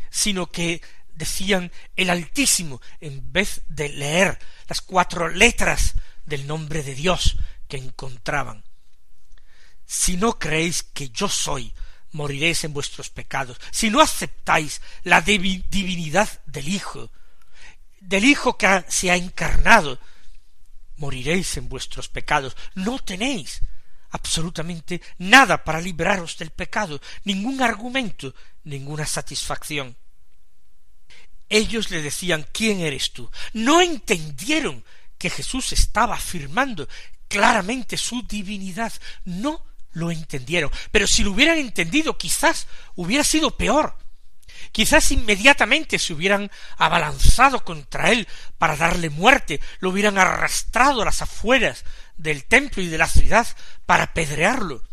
sino 0.09 0.51
que 0.51 0.81
decían 1.15 1.71
el 1.95 2.09
Altísimo 2.09 2.81
en 3.01 3.31
vez 3.31 3.61
de 3.67 3.89
leer 3.89 4.39
las 4.67 4.81
cuatro 4.81 5.29
letras 5.29 5.93
del 6.25 6.47
nombre 6.47 6.83
de 6.83 6.95
Dios 6.95 7.37
que 7.67 7.77
encontraban. 7.77 8.63
Si 9.85 10.17
no 10.17 10.39
creéis 10.39 10.83
que 10.83 11.09
yo 11.09 11.29
soy, 11.29 11.73
moriréis 12.11 12.63
en 12.63 12.73
vuestros 12.73 13.09
pecados. 13.09 13.59
Si 13.71 13.89
no 13.89 14.01
aceptáis 14.01 14.81
la 15.03 15.21
divinidad 15.21 16.29
del 16.45 16.69
Hijo, 16.69 17.11
del 17.99 18.25
Hijo 18.25 18.57
que 18.57 18.85
se 18.87 19.11
ha 19.11 19.15
encarnado, 19.15 19.99
moriréis 20.97 21.57
en 21.57 21.69
vuestros 21.69 22.07
pecados. 22.09 22.55
No 22.75 22.99
tenéis 22.99 23.61
absolutamente 24.11 25.01
nada 25.17 25.63
para 25.63 25.81
liberaros 25.81 26.37
del 26.37 26.51
pecado, 26.51 27.01
ningún 27.23 27.61
argumento, 27.61 28.33
ninguna 28.63 29.05
satisfacción. 29.05 29.97
Ellos 31.49 31.89
le 31.91 32.01
decían 32.01 32.47
¿Quién 32.51 32.79
eres 32.79 33.11
tú? 33.11 33.29
No 33.53 33.81
entendieron 33.81 34.83
que 35.17 35.29
Jesús 35.29 35.71
estaba 35.73 36.15
afirmando 36.15 36.87
claramente 37.27 37.97
su 37.97 38.23
divinidad. 38.23 38.93
No 39.25 39.63
lo 39.91 40.11
entendieron. 40.11 40.71
Pero 40.91 41.07
si 41.07 41.23
lo 41.23 41.31
hubieran 41.31 41.57
entendido, 41.57 42.17
quizás 42.17 42.67
hubiera 42.95 43.23
sido 43.23 43.55
peor. 43.55 43.97
Quizás 44.71 45.11
inmediatamente 45.11 45.99
se 45.99 46.13
hubieran 46.13 46.51
abalanzado 46.77 47.63
contra 47.63 48.11
él 48.11 48.27
para 48.57 48.75
darle 48.75 49.09
muerte, 49.09 49.59
lo 49.79 49.89
hubieran 49.89 50.17
arrastrado 50.17 51.01
a 51.01 51.05
las 51.05 51.21
afueras 51.21 51.83
del 52.17 52.45
templo 52.45 52.81
y 52.81 52.87
de 52.87 52.97
la 52.97 53.07
ciudad 53.07 53.47
para 53.85 54.05
apedrearlo. 54.05 54.83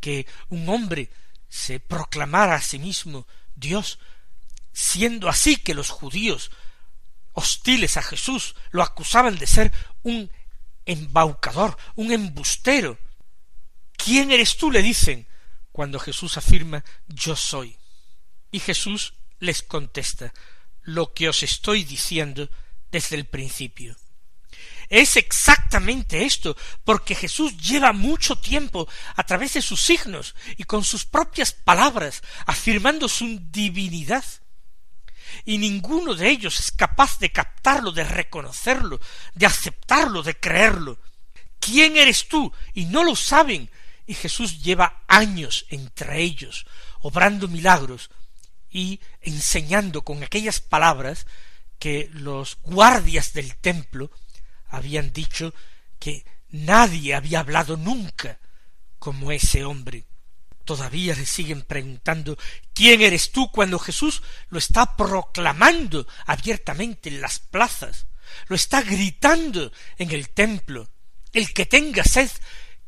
Que 0.00 0.26
un 0.48 0.68
hombre 0.68 1.10
se 1.48 1.80
proclamara 1.80 2.54
a 2.54 2.62
sí 2.62 2.78
mismo 2.78 3.26
Dios 3.56 3.98
siendo 4.78 5.28
así 5.28 5.56
que 5.56 5.74
los 5.74 5.90
judíos 5.90 6.52
hostiles 7.32 7.96
a 7.96 8.02
Jesús 8.02 8.54
lo 8.70 8.84
acusaban 8.84 9.36
de 9.36 9.48
ser 9.48 9.72
un 10.04 10.30
embaucador, 10.86 11.76
un 11.96 12.12
embustero. 12.12 12.96
¿Quién 13.96 14.30
eres 14.30 14.56
tú? 14.56 14.70
le 14.70 14.80
dicen 14.80 15.26
cuando 15.72 15.98
Jesús 15.98 16.36
afirma 16.36 16.84
yo 17.08 17.34
soy. 17.34 17.76
Y 18.52 18.60
Jesús 18.60 19.14
les 19.40 19.62
contesta 19.62 20.32
lo 20.82 21.12
que 21.12 21.28
os 21.28 21.42
estoy 21.42 21.82
diciendo 21.82 22.48
desde 22.92 23.16
el 23.16 23.26
principio. 23.26 23.96
Es 24.88 25.16
exactamente 25.16 26.24
esto, 26.24 26.56
porque 26.84 27.16
Jesús 27.16 27.56
lleva 27.58 27.92
mucho 27.92 28.38
tiempo 28.38 28.88
a 29.16 29.24
través 29.24 29.54
de 29.54 29.62
sus 29.62 29.80
signos 29.80 30.36
y 30.56 30.62
con 30.62 30.84
sus 30.84 31.04
propias 31.04 31.52
palabras 31.52 32.22
afirmando 32.46 33.08
su 33.08 33.40
divinidad 33.50 34.24
y 35.48 35.56
ninguno 35.56 36.14
de 36.14 36.28
ellos 36.28 36.60
es 36.60 36.70
capaz 36.70 37.18
de 37.20 37.32
captarlo, 37.32 37.90
de 37.90 38.04
reconocerlo, 38.04 39.00
de 39.34 39.46
aceptarlo, 39.46 40.22
de 40.22 40.38
creerlo. 40.38 40.98
¿Quién 41.58 41.96
eres 41.96 42.28
tú? 42.28 42.52
Y 42.74 42.84
no 42.84 43.02
lo 43.02 43.16
saben. 43.16 43.70
Y 44.06 44.12
Jesús 44.12 44.62
lleva 44.62 45.04
años 45.08 45.64
entre 45.70 46.20
ellos, 46.20 46.66
obrando 47.00 47.48
milagros 47.48 48.10
y 48.70 49.00
enseñando 49.22 50.02
con 50.02 50.22
aquellas 50.22 50.60
palabras 50.60 51.26
que 51.78 52.10
los 52.12 52.58
guardias 52.64 53.32
del 53.32 53.56
templo 53.56 54.10
habían 54.68 55.14
dicho 55.14 55.54
que 55.98 56.26
nadie 56.50 57.14
había 57.14 57.40
hablado 57.40 57.78
nunca 57.78 58.38
como 58.98 59.32
ese 59.32 59.64
hombre 59.64 60.04
todavía 60.68 61.14
le 61.14 61.24
siguen 61.24 61.62
preguntando 61.62 62.36
¿Quién 62.74 63.00
eres 63.00 63.32
tú? 63.32 63.50
cuando 63.50 63.78
Jesús 63.78 64.22
lo 64.50 64.58
está 64.58 64.96
proclamando 64.96 66.06
abiertamente 66.26 67.08
en 67.08 67.22
las 67.22 67.38
plazas, 67.38 68.04
lo 68.48 68.54
está 68.54 68.82
gritando 68.82 69.72
en 69.96 70.10
el 70.10 70.28
templo. 70.28 70.90
El 71.32 71.54
que 71.54 71.64
tenga 71.64 72.04
sed, 72.04 72.30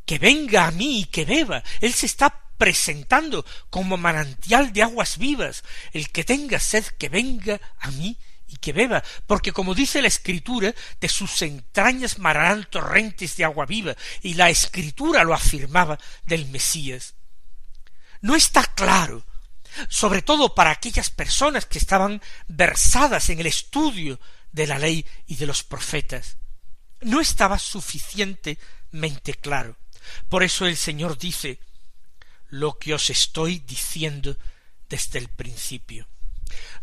que 0.05 0.19
venga 0.19 0.67
a 0.67 0.73
mí 0.73 1.01
y 1.01 1.05
que 1.07 1.25
beba. 1.25 1.65
Él 1.81 1.95
se 1.95 2.05
está 2.05 2.29
presentando 2.59 3.47
como 3.71 3.97
manantial 3.97 4.75
de 4.75 4.83
aguas 4.83 5.17
vivas. 5.17 5.65
El 5.95 6.11
que 6.11 6.23
tenga 6.23 6.61
sed, 6.61 6.85
que 6.99 7.09
venga 7.09 7.59
a 7.79 7.91
mí 7.93 8.19
y 8.47 8.59
que 8.59 8.75
beba, 8.75 9.03
porque 9.27 9.53
como 9.53 9.75
dice 9.75 10.03
la 10.03 10.09
Escritura, 10.09 10.75
de 11.01 11.09
sus 11.09 11.41
entrañas 11.41 12.19
mararán 12.19 12.69
torrentes 12.69 13.37
de 13.37 13.45
agua 13.45 13.65
viva, 13.65 13.97
y 14.23 14.35
la 14.35 14.51
Escritura 14.51 15.25
lo 15.25 15.33
afirmaba 15.33 15.99
del 16.27 16.47
Mesías 16.51 17.15
no 18.21 18.37
está 18.37 18.65
claro, 18.65 19.25
sobre 19.89 20.23
todo 20.23 20.55
para 20.55 20.71
aquellas 20.71 21.11
personas 21.11 21.67
que 21.67 21.79
estaban 21.79 22.21
versadas 22.49 23.31
en 23.31 23.41
el 23.41 23.47
estudio 23.47 24.21
de 24.53 24.67
la 24.67 24.79
ley 24.79 25.07
y 25.27 25.37
de 25.37 25.47
los 25.47 25.63
profetas. 25.63 26.37
no 27.03 27.21
estaba 27.21 27.59
suficientemente 27.59 29.33
claro. 29.35 29.79
Por 30.29 30.43
eso 30.43 30.67
el 30.67 30.77
Señor 30.77 31.17
dice 31.17 31.59
lo 32.49 32.79
que 32.79 32.93
os 32.93 33.09
estoy 33.09 33.61
diciendo 33.61 34.37
desde 34.89 35.19
el 35.19 35.29
principio. 35.29 36.07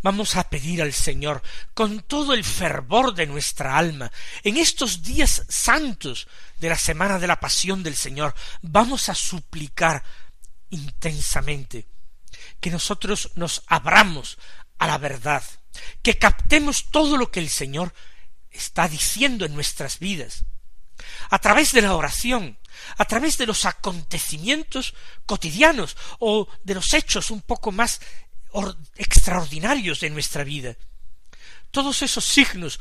Vamos 0.01 0.35
a 0.35 0.49
pedir 0.49 0.81
al 0.81 0.93
Señor 0.93 1.43
con 1.73 1.99
todo 2.01 2.33
el 2.33 2.43
fervor 2.43 3.13
de 3.13 3.27
nuestra 3.27 3.77
alma, 3.77 4.11
en 4.43 4.57
estos 4.57 5.03
días 5.03 5.43
santos 5.49 6.27
de 6.59 6.69
la 6.69 6.77
semana 6.77 7.19
de 7.19 7.27
la 7.27 7.39
pasión 7.39 7.83
del 7.83 7.95
Señor, 7.95 8.33
vamos 8.61 9.09
a 9.09 9.15
suplicar 9.15 10.03
intensamente 10.69 11.87
que 12.59 12.71
nosotros 12.71 13.31
nos 13.35 13.63
abramos 13.67 14.37
a 14.77 14.87
la 14.87 14.97
verdad, 14.97 15.43
que 16.01 16.17
captemos 16.17 16.89
todo 16.91 17.17
lo 17.17 17.31
que 17.31 17.39
el 17.39 17.49
Señor 17.49 17.93
está 18.51 18.87
diciendo 18.87 19.45
en 19.45 19.53
nuestras 19.53 19.99
vidas, 19.99 20.45
a 21.29 21.39
través 21.39 21.71
de 21.73 21.81
la 21.81 21.95
oración, 21.95 22.57
a 22.97 23.05
través 23.05 23.37
de 23.37 23.45
los 23.45 23.65
acontecimientos 23.65 24.93
cotidianos 25.25 25.95
o 26.19 26.47
de 26.63 26.75
los 26.75 26.93
hechos 26.93 27.31
un 27.31 27.41
poco 27.41 27.71
más 27.71 28.01
extraordinarios 28.95 29.99
de 29.99 30.09
nuestra 30.09 30.43
vida. 30.43 30.75
Todos 31.71 32.01
esos 32.01 32.25
signos, 32.25 32.79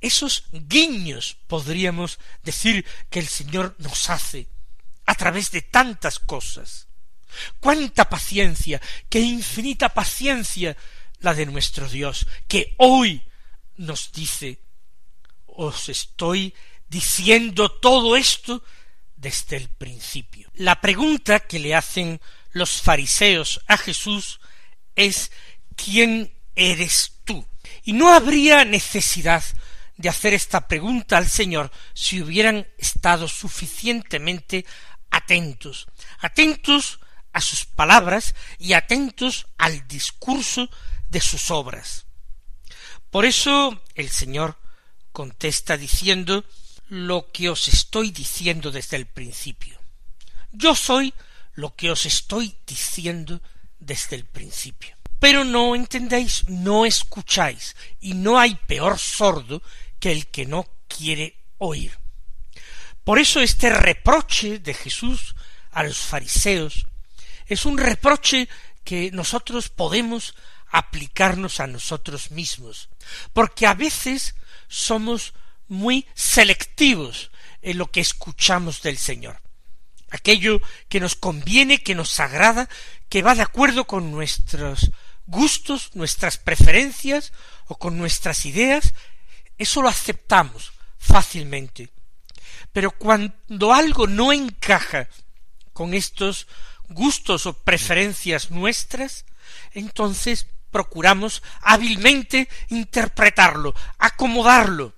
esos 0.00 0.44
guiños, 0.52 1.38
podríamos 1.46 2.18
decir 2.42 2.84
que 3.10 3.18
el 3.18 3.28
Señor 3.28 3.74
nos 3.78 4.10
hace 4.10 4.48
a 5.06 5.14
través 5.14 5.50
de 5.50 5.62
tantas 5.62 6.18
cosas. 6.18 6.85
Cuánta 7.60 8.08
paciencia, 8.08 8.80
qué 9.08 9.20
infinita 9.20 9.88
paciencia 9.90 10.76
la 11.20 11.34
de 11.34 11.46
nuestro 11.46 11.88
Dios, 11.88 12.26
que 12.48 12.74
hoy 12.78 13.22
nos 13.76 14.12
dice, 14.12 14.60
os 15.46 15.88
estoy 15.88 16.54
diciendo 16.88 17.70
todo 17.70 18.16
esto 18.16 18.62
desde 19.16 19.56
el 19.56 19.68
principio. 19.68 20.50
La 20.54 20.80
pregunta 20.80 21.40
que 21.40 21.58
le 21.58 21.74
hacen 21.74 22.20
los 22.52 22.80
fariseos 22.80 23.60
a 23.66 23.76
Jesús 23.76 24.40
es 24.94 25.30
¿quién 25.74 26.32
eres 26.54 27.20
tú? 27.24 27.46
Y 27.84 27.92
no 27.92 28.12
habría 28.12 28.64
necesidad 28.64 29.42
de 29.96 30.08
hacer 30.08 30.34
esta 30.34 30.68
pregunta 30.68 31.16
al 31.16 31.28
Señor 31.28 31.70
si 31.94 32.22
hubieran 32.22 32.66
estado 32.78 33.28
suficientemente 33.28 34.66
atentos, 35.10 35.86
atentos 36.18 37.00
a 37.36 37.42
sus 37.42 37.66
palabras 37.66 38.34
y 38.58 38.72
atentos 38.72 39.46
al 39.58 39.86
discurso 39.86 40.70
de 41.10 41.20
sus 41.20 41.50
obras. 41.50 42.06
Por 43.10 43.26
eso 43.26 43.82
el 43.94 44.08
Señor 44.08 44.58
contesta 45.12 45.76
diciendo 45.76 46.46
lo 46.88 47.30
que 47.32 47.50
os 47.50 47.68
estoy 47.68 48.10
diciendo 48.10 48.70
desde 48.70 48.96
el 48.96 49.04
principio. 49.04 49.78
Yo 50.50 50.74
soy 50.74 51.12
lo 51.52 51.76
que 51.76 51.90
os 51.90 52.06
estoy 52.06 52.56
diciendo 52.66 53.42
desde 53.80 54.16
el 54.16 54.24
principio. 54.24 54.96
Pero 55.20 55.44
no 55.44 55.76
entendéis, 55.76 56.48
no 56.48 56.86
escucháis, 56.86 57.76
y 58.00 58.14
no 58.14 58.38
hay 58.38 58.54
peor 58.66 58.98
sordo 58.98 59.60
que 60.00 60.10
el 60.10 60.28
que 60.28 60.46
no 60.46 60.66
quiere 60.88 61.36
oír. 61.58 61.98
Por 63.04 63.18
eso 63.18 63.42
este 63.42 63.68
reproche 63.68 64.58
de 64.58 64.72
Jesús 64.72 65.36
a 65.70 65.82
los 65.82 65.98
fariseos 65.98 66.86
es 67.46 67.64
un 67.66 67.78
reproche 67.78 68.48
que 68.84 69.10
nosotros 69.12 69.68
podemos 69.68 70.34
aplicarnos 70.68 71.60
a 71.60 71.66
nosotros 71.66 72.30
mismos, 72.30 72.88
porque 73.32 73.66
a 73.66 73.74
veces 73.74 74.34
somos 74.68 75.34
muy 75.68 76.06
selectivos 76.14 77.30
en 77.62 77.78
lo 77.78 77.90
que 77.90 78.00
escuchamos 78.00 78.82
del 78.82 78.98
Señor. 78.98 79.40
Aquello 80.10 80.60
que 80.88 81.00
nos 81.00 81.16
conviene, 81.16 81.82
que 81.82 81.94
nos 81.94 82.20
agrada, 82.20 82.68
que 83.08 83.22
va 83.22 83.34
de 83.34 83.42
acuerdo 83.42 83.86
con 83.86 84.10
nuestros 84.12 84.90
gustos, 85.26 85.90
nuestras 85.94 86.38
preferencias 86.38 87.32
o 87.66 87.76
con 87.76 87.98
nuestras 87.98 88.46
ideas, 88.46 88.94
eso 89.58 89.82
lo 89.82 89.88
aceptamos 89.88 90.72
fácilmente. 90.98 91.90
Pero 92.72 92.92
cuando 92.92 93.72
algo 93.72 94.06
no 94.06 94.32
encaja 94.32 95.08
con 95.72 95.94
estos 95.94 96.46
gustos 96.88 97.46
o 97.46 97.52
preferencias 97.52 98.50
nuestras, 98.50 99.24
entonces 99.72 100.46
procuramos 100.70 101.42
hábilmente 101.62 102.48
interpretarlo, 102.68 103.74
acomodarlo, 103.98 104.94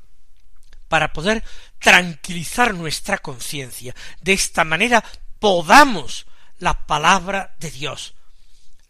para 0.88 1.12
poder 1.12 1.44
tranquilizar 1.78 2.74
nuestra 2.74 3.18
conciencia. 3.18 3.94
De 4.20 4.32
esta 4.32 4.64
manera 4.64 5.04
podamos 5.38 6.26
la 6.58 6.86
palabra 6.86 7.54
de 7.60 7.70
Dios, 7.70 8.14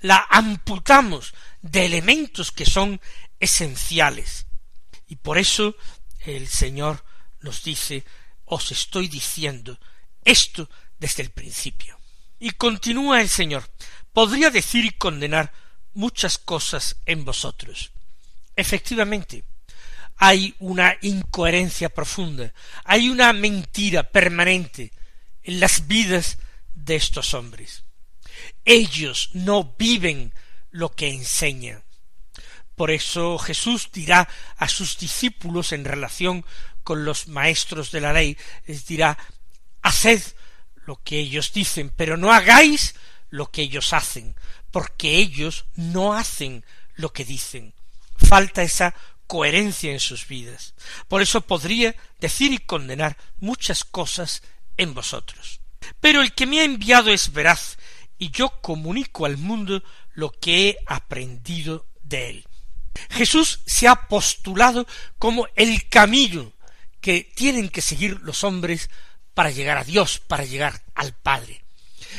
la 0.00 0.26
amputamos 0.30 1.34
de 1.60 1.84
elementos 1.84 2.52
que 2.52 2.64
son 2.64 3.00
esenciales. 3.40 4.46
Y 5.08 5.16
por 5.16 5.38
eso 5.38 5.76
el 6.20 6.48
Señor 6.48 7.04
nos 7.40 7.62
dice, 7.62 8.04
os 8.44 8.70
estoy 8.72 9.08
diciendo 9.08 9.78
esto 10.24 10.68
desde 10.98 11.22
el 11.22 11.30
principio. 11.30 11.97
Y 12.38 12.50
continúa 12.52 13.20
el 13.20 13.28
Señor, 13.28 13.68
podría 14.12 14.50
decir 14.50 14.84
y 14.84 14.90
condenar 14.90 15.52
muchas 15.94 16.38
cosas 16.38 16.96
en 17.06 17.24
vosotros. 17.24 17.90
Efectivamente, 18.54 19.44
hay 20.16 20.54
una 20.58 20.96
incoherencia 21.00 21.88
profunda, 21.88 22.52
hay 22.84 23.08
una 23.08 23.32
mentira 23.32 24.02
permanente 24.02 24.92
en 25.42 25.60
las 25.60 25.86
vidas 25.86 26.38
de 26.74 26.96
estos 26.96 27.34
hombres. 27.34 27.84
Ellos 28.64 29.30
no 29.32 29.74
viven 29.78 30.32
lo 30.70 30.94
que 30.94 31.08
enseñan. 31.08 31.82
Por 32.74 32.90
eso 32.90 33.38
Jesús 33.38 33.90
dirá 33.92 34.28
a 34.56 34.68
sus 34.68 34.98
discípulos 34.98 35.72
en 35.72 35.84
relación 35.84 36.44
con 36.84 37.04
los 37.04 37.28
maestros 37.28 37.90
de 37.90 38.00
la 38.00 38.12
ley, 38.12 38.36
les 38.66 38.86
dirá, 38.86 39.18
haced 39.82 40.22
lo 40.88 41.02
que 41.04 41.18
ellos 41.18 41.52
dicen, 41.52 41.92
pero 41.94 42.16
no 42.16 42.32
hagáis 42.32 42.94
lo 43.28 43.50
que 43.50 43.60
ellos 43.60 43.92
hacen, 43.92 44.34
porque 44.70 45.16
ellos 45.16 45.66
no 45.74 46.14
hacen 46.14 46.64
lo 46.94 47.12
que 47.12 47.26
dicen. 47.26 47.74
Falta 48.16 48.62
esa 48.62 48.94
coherencia 49.26 49.92
en 49.92 50.00
sus 50.00 50.26
vidas. 50.26 50.72
Por 51.06 51.20
eso 51.20 51.42
podría 51.42 51.94
decir 52.20 52.54
y 52.54 52.58
condenar 52.58 53.18
muchas 53.38 53.84
cosas 53.84 54.42
en 54.78 54.94
vosotros. 54.94 55.60
Pero 56.00 56.22
el 56.22 56.32
que 56.32 56.46
me 56.46 56.60
ha 56.60 56.64
enviado 56.64 57.10
es 57.10 57.34
veraz, 57.34 57.76
y 58.16 58.30
yo 58.30 58.48
comunico 58.62 59.26
al 59.26 59.36
mundo 59.36 59.82
lo 60.14 60.30
que 60.30 60.70
he 60.70 60.78
aprendido 60.86 61.84
de 62.02 62.30
él. 62.30 62.46
Jesús 63.10 63.60
se 63.66 63.88
ha 63.88 64.08
postulado 64.08 64.86
como 65.18 65.48
el 65.54 65.86
camino 65.90 66.50
que 67.02 67.30
tienen 67.36 67.68
que 67.68 67.82
seguir 67.82 68.20
los 68.22 68.42
hombres 68.42 68.88
para 69.38 69.52
llegar 69.52 69.78
a 69.78 69.84
Dios, 69.84 70.18
para 70.18 70.44
llegar 70.44 70.82
al 70.96 71.12
Padre. 71.12 71.62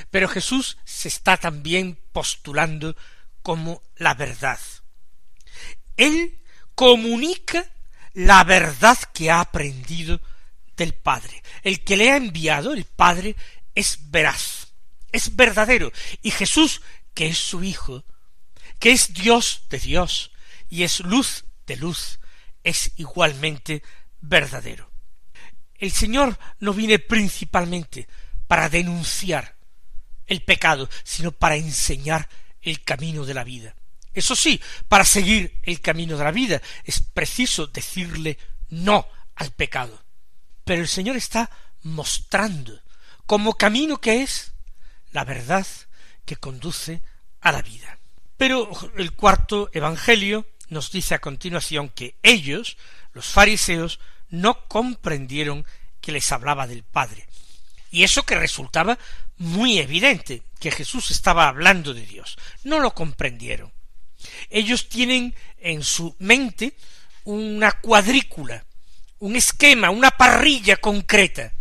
Pero 0.10 0.30
Jesús 0.30 0.78
se 0.86 1.10
está 1.10 1.36
también 1.36 2.00
postulando 2.14 2.96
como 3.42 3.84
la 3.98 4.14
verdad. 4.14 4.58
Él 5.98 6.40
comunica 6.76 7.70
la 8.14 8.46
verdad 8.46 8.98
que 9.14 9.30
ha 9.30 9.42
aprendido 9.42 10.22
del 10.78 10.94
Padre. 10.94 11.44
El 11.62 11.84
que 11.84 11.98
le 11.98 12.10
ha 12.10 12.16
enviado, 12.16 12.72
el 12.72 12.86
Padre, 12.86 13.36
es 13.76 14.00
veraz, 14.10 14.68
es 15.12 15.36
verdadero. 15.36 15.92
Y 16.22 16.32
Jesús, 16.32 16.82
que 17.14 17.28
es 17.28 17.38
su 17.38 17.66
Hijo, 17.66 18.06
que 18.80 18.94
es 18.94 19.12
Dios 19.12 19.64
de 19.70 19.80
Dios 19.80 20.32
y 20.70 20.84
es 20.84 21.02
luz 21.02 21.44
de 21.68 21.76
luz, 21.76 22.22
es 22.64 22.94
igualmente 22.96 23.84
verdadero. 24.22 24.89
El 25.80 25.92
Señor 25.92 26.38
no 26.60 26.74
viene 26.74 27.00
principalmente 27.00 28.08
para 28.48 28.70
denunciar 28.70 29.56
el 30.28 30.44
pecado, 30.44 30.90
sino 31.04 31.32
para 31.32 31.56
enseñar 31.56 32.30
el 32.62 32.84
camino 32.84 33.26
de 33.26 33.34
la 33.34 33.44
vida. 33.44 33.76
Eso 34.14 34.36
sí, 34.36 34.62
para 34.88 35.06
seguir 35.06 35.60
el 35.64 35.82
camino 35.82 36.18
de 36.18 36.24
la 36.24 36.32
vida 36.32 36.62
es 36.84 37.02
preciso 37.02 37.68
decirle 37.68 38.38
no 38.70 39.08
al 39.36 39.52
pecado. 39.52 40.04
Pero 40.66 40.82
el 40.82 40.88
Señor 40.88 41.16
está 41.16 41.50
mostrando 41.84 42.80
como 43.26 43.54
camino 43.54 44.02
que 44.02 44.22
es 44.22 44.52
la 45.12 45.24
verdad 45.24 45.66
que 46.26 46.36
conduce 46.36 47.02
a 47.42 47.52
la 47.52 47.62
vida. 47.62 47.98
Pero 48.38 48.70
el 48.98 49.14
cuarto 49.14 49.70
Evangelio 49.74 50.48
nos 50.70 50.92
dice 50.92 51.16
a 51.16 51.20
continuación 51.20 51.90
que 51.90 52.16
ellos, 52.22 52.78
los 53.14 53.28
fariseos, 53.28 54.00
no 54.30 54.68
comprendieron 54.68 55.66
que 56.02 56.12
les 56.12 56.32
hablaba 56.32 56.68
del 56.68 56.84
Padre. 56.84 57.28
Y 57.92 58.04
eso 58.04 58.24
que 58.24 58.36
resultaba 58.36 58.98
muy 59.38 59.80
evidente, 59.80 60.44
que 60.60 60.72
Jesús 60.72 61.12
estaba 61.12 61.48
hablando 61.48 61.94
de 61.94 62.06
Dios. 62.06 62.38
No 62.64 62.80
lo 62.80 62.94
comprendieron. 62.94 63.72
Ellos 64.50 64.90
tienen 64.90 65.34
en 65.60 65.84
su 65.84 66.16
mente 66.20 66.76
una 67.24 67.72
cuadrícula, 67.72 68.66
un 69.20 69.36
esquema, 69.36 69.90
una 69.90 70.12
parrilla 70.12 70.78
concreta, 70.78 71.54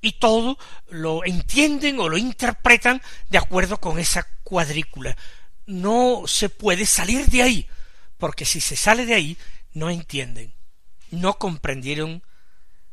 y 0.00 0.12
todo 0.12 0.58
lo 0.88 1.24
entienden 1.24 1.98
o 1.98 2.08
lo 2.08 2.16
interpretan 2.16 3.02
de 3.30 3.38
acuerdo 3.38 3.80
con 3.80 3.98
esa 3.98 4.26
cuadrícula. 4.44 5.16
No 5.66 6.22
se 6.26 6.48
puede 6.48 6.86
salir 6.86 7.26
de 7.26 7.42
ahí, 7.42 7.68
porque 8.16 8.44
si 8.44 8.60
se 8.60 8.76
sale 8.76 9.06
de 9.06 9.14
ahí, 9.14 9.38
no 9.72 9.90
entienden, 9.90 10.54
no 11.10 11.38
comprendieron 11.38 12.22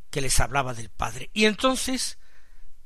que 0.09 0.21
les 0.21 0.39
hablaba 0.39 0.73
del 0.73 0.89
Padre. 0.89 1.29
Y 1.33 1.45
entonces 1.45 2.17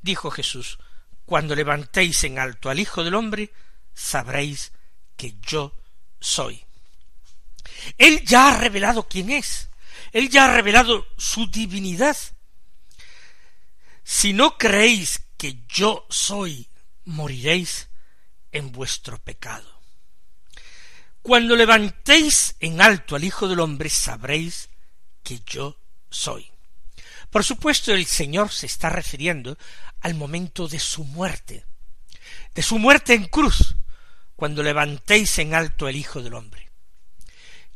dijo 0.02 0.32
Jesús, 0.32 0.80
cuando 1.26 1.56
levantéis 1.56 2.24
en 2.24 2.40
alto 2.40 2.70
al 2.70 2.80
Hijo 2.80 3.04
del 3.04 3.16
Hombre, 3.16 3.54
sabréis 3.94 4.72
que 5.16 5.36
yo 5.42 5.76
soy. 6.20 6.66
Él 7.98 8.24
ya 8.26 8.50
ha 8.50 8.58
revelado 8.58 9.08
quién 9.08 9.30
es, 9.30 9.70
él 10.12 10.30
ya 10.30 10.46
ha 10.46 10.54
revelado 10.54 11.08
su 11.18 11.48
divinidad. 11.48 12.18
Si 14.04 14.34
no 14.34 14.58
creéis 14.58 15.22
que 15.38 15.64
yo 15.68 16.08
soy, 16.10 16.68
moriréis 17.06 17.90
en 18.52 18.72
vuestro 18.72 19.20
pecado. 19.20 19.80
Cuando 21.22 21.56
levantéis 21.56 22.56
en 22.60 22.82
alto 22.82 23.16
al 23.16 23.24
Hijo 23.24 23.48
del 23.48 23.60
Hombre, 23.60 23.90
sabréis 23.90 24.69
que 25.24 25.42
yo 25.46 25.78
soy. 26.10 26.52
Por 27.30 27.44
supuesto, 27.44 27.94
el 27.94 28.06
Señor 28.06 28.52
se 28.52 28.66
está 28.66 28.90
refiriendo 28.90 29.58
al 30.02 30.16
momento 30.16 30.68
de 30.68 30.80
su 30.80 31.04
muerte, 31.04 31.66
de 32.56 32.62
su 32.62 32.80
muerte 32.80 33.14
en 33.14 33.26
cruz, 33.26 33.76
cuando 34.36 34.64
levantéis 34.64 35.38
en 35.40 35.54
alto 35.54 35.88
el 35.88 35.96
Hijo 35.96 36.22
del 36.22 36.34
Hombre. 36.34 36.70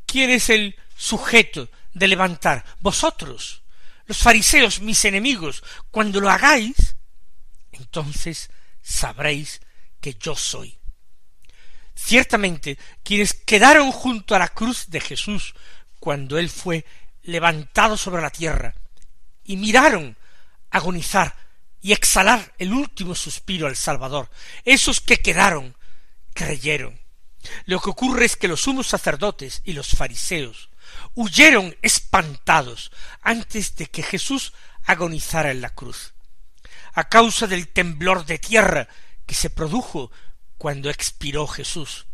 ¿Quién 0.06 0.30
es 0.30 0.50
el 0.50 0.76
sujeto 0.96 1.70
de 1.94 2.08
levantar? 2.08 2.66
Vosotros, 2.80 3.64
los 4.06 4.18
fariseos, 4.18 4.80
mis 4.80 5.04
enemigos, 5.06 5.64
cuando 5.92 6.20
lo 6.20 6.30
hagáis, 6.30 6.96
entonces 7.72 8.50
sabréis 8.82 9.62
que 10.00 10.16
yo 10.16 10.36
soy. 10.36 10.80
Ciertamente, 11.96 12.78
quienes 13.04 13.34
quedaron 13.34 13.92
junto 13.92 14.36
a 14.36 14.40
la 14.40 14.50
cruz 14.50 14.90
de 14.90 15.00
Jesús 15.00 15.54
cuando 16.00 16.38
él 16.38 16.50
fue 16.50 16.86
levantado 17.24 17.98
sobre 17.98 18.22
la 18.22 18.30
tierra 18.30 18.76
y 19.44 19.58
miraron 19.58 20.18
agonizar 20.70 21.36
y 21.82 21.92
exhalar 21.92 22.54
el 22.58 22.74
último 22.74 23.16
suspiro 23.16 23.68
al 23.68 23.76
Salvador, 23.76 24.30
esos 24.64 25.02
que 25.02 25.18
quedaron 25.18 25.76
creyeron. 26.34 27.00
Lo 27.66 27.80
que 27.80 27.90
ocurre 27.90 28.26
es 28.26 28.36
que 28.36 28.48
los 28.48 28.62
sumos 28.62 28.88
sacerdotes 28.88 29.62
y 29.66 29.74
los 29.74 29.90
fariseos 29.90 30.70
huyeron 31.14 31.76
espantados 31.82 32.92
antes 33.22 33.76
de 33.76 33.88
que 33.88 34.04
Jesús 34.04 34.54
agonizara 34.86 35.52
en 35.52 35.62
la 35.62 35.70
cruz. 35.70 36.14
A 36.94 37.10
causa 37.10 37.48
del 37.48 37.68
temblor 37.68 38.26
de 38.26 38.40
tierra 38.40 38.88
que 39.26 39.36
se 39.36 39.50
produjo 39.50 40.12
cuando 40.58 40.90
expiró 40.90 41.48
Jesús, 41.48 42.06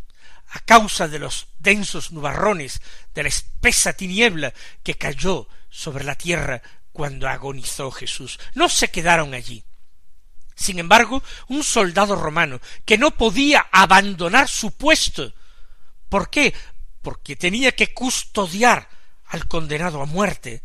a 0.52 0.60
causa 0.60 1.08
de 1.08 1.20
los 1.20 1.48
densos 1.60 2.12
nubarrones, 2.12 2.82
de 3.14 3.24
la 3.24 3.30
espesa 3.30 3.94
tiniebla 3.94 4.54
que 4.84 4.96
cayó 4.96 5.48
sobre 5.70 6.04
la 6.04 6.16
tierra 6.16 6.62
cuando 6.92 7.28
agonizó 7.28 7.92
Jesús. 7.92 8.40
No 8.56 8.68
se 8.68 8.90
quedaron 8.90 9.34
allí. 9.34 9.64
Sin 10.56 10.80
embargo, 10.80 11.24
un 11.48 11.64
soldado 11.64 12.16
romano 12.16 12.60
que 12.84 12.98
no 12.98 13.12
podía 13.12 13.68
abandonar 13.72 14.50
su 14.50 14.72
puesto. 14.72 15.34
¿Por 16.10 16.30
qué? 16.30 16.54
Porque 17.02 17.36
tenía 17.36 17.72
que 17.72 17.94
custodiar 17.94 18.90
al 19.28 19.48
condenado 19.48 20.02
a 20.02 20.06
muerte 20.06 20.64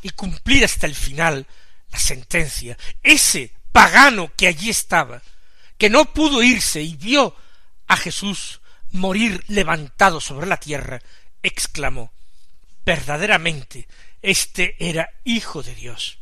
y 0.00 0.10
cumplir 0.10 0.64
hasta 0.64 0.86
el 0.86 0.94
final 0.94 1.46
la 1.90 1.98
sentencia. 1.98 2.78
Ese 3.02 3.52
pagano 3.72 4.32
que 4.36 4.46
allí 4.46 4.70
estaba, 4.70 5.20
que 5.76 5.90
no 5.90 6.12
pudo 6.12 6.42
irse 6.42 6.80
y 6.80 6.96
vio 6.96 7.36
a 7.86 7.96
Jesús 7.96 8.60
morir 8.94 9.44
levantado 9.48 10.20
sobre 10.20 10.46
la 10.46 10.56
tierra, 10.56 11.00
exclamó 11.42 12.12
verdaderamente 12.86 13.88
este 14.22 14.76
era 14.78 15.10
hijo 15.24 15.62
de 15.62 15.74
Dios. 15.74 16.18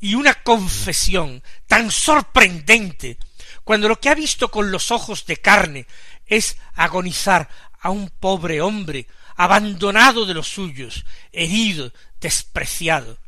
Y 0.00 0.14
una 0.14 0.34
confesión 0.42 1.42
tan 1.66 1.90
sorprendente, 1.90 3.18
cuando 3.64 3.88
lo 3.88 4.00
que 4.00 4.08
ha 4.08 4.14
visto 4.14 4.50
con 4.50 4.70
los 4.70 4.90
ojos 4.90 5.26
de 5.26 5.36
carne 5.36 5.86
es 6.26 6.56
agonizar 6.74 7.48
a 7.80 7.90
un 7.90 8.08
pobre 8.08 8.60
hombre 8.60 9.06
abandonado 9.36 10.26
de 10.26 10.34
los 10.34 10.48
suyos, 10.48 11.04
herido, 11.32 11.92
despreciado. 12.20 13.18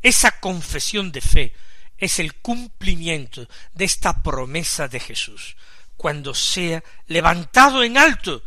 Esa 0.00 0.38
confesión 0.40 1.12
de 1.12 1.20
fe 1.20 1.54
es 1.98 2.18
el 2.18 2.34
cumplimiento 2.36 3.48
de 3.74 3.84
esta 3.84 4.22
promesa 4.22 4.88
de 4.88 5.00
Jesús. 5.00 5.56
Cuando 6.00 6.32
sea 6.32 6.82
levantado 7.08 7.84
en 7.84 7.98
alto, 7.98 8.42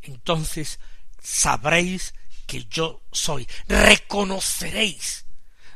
entonces 0.00 0.80
sabréis 1.22 2.14
que 2.46 2.64
yo 2.70 3.02
soy, 3.12 3.46
reconoceréis 3.68 5.26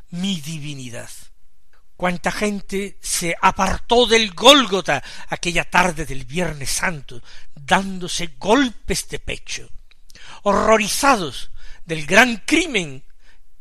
mi 0.09 0.41
divinidad. 0.41 1.11
Cuánta 1.95 2.33
gente 2.33 2.97
se 3.03 3.37
apartó 3.39 4.07
del 4.07 4.33
Gólgota 4.33 5.05
aquella 5.29 5.69
tarde 5.69 6.07
del 6.07 6.25
Viernes 6.25 6.71
Santo, 6.71 7.23
dándose 7.55 8.37
golpes 8.39 9.07
de 9.11 9.19
pecho, 9.19 9.69
horrorizados 10.45 11.51
del 11.85 12.07
gran 12.07 12.39
crimen 12.47 13.05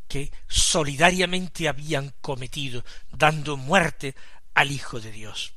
que 0.07 0.31
solidariamente 0.47 1.67
habían 1.67 2.13
cometido, 2.21 2.85
dando 3.11 3.57
muerte 3.57 4.15
al 4.53 4.71
Hijo 4.71 5.01
de 5.01 5.11
Dios. 5.11 5.51